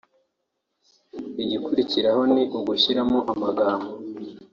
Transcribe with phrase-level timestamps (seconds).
[1.43, 3.89] igikurikiraho ni ugushyiramo amagambo